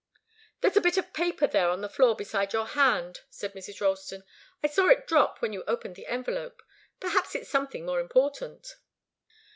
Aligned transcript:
"There's 0.61 0.75
a 0.77 0.81
bit 0.81 0.97
of 0.97 1.13
paper 1.13 1.45
there 1.45 1.69
on 1.69 1.81
the 1.81 1.87
floor, 1.87 2.15
beside 2.15 2.53
your 2.53 2.65
hand," 2.65 3.19
said 3.29 3.53
Mrs. 3.53 3.79
Ralston. 3.81 4.23
"I 4.63 4.67
saw 4.67 4.87
it 4.87 5.05
drop 5.05 5.43
when 5.43 5.53
you 5.53 5.63
opened 5.67 5.95
the 5.95 6.07
envelope. 6.07 6.63
Perhaps 6.99 7.35
it's 7.35 7.49
something 7.51 7.85
more 7.85 7.99
important." 7.99 8.77